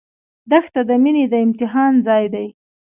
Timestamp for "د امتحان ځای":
1.31-2.23